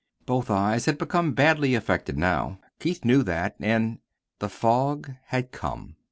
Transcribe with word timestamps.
Both 0.25 0.49
eyes 0.49 0.85
had 0.85 0.97
become 0.97 1.33
badly 1.33 1.75
affected 1.75 2.17
now. 2.17 2.59
Keith 2.79 3.05
knew 3.05 3.21
that 3.21 3.55
and 3.59 3.99
THE 4.39 4.49
FOG 4.49 5.11
HAD 5.25 5.51
COME. 5.51 5.95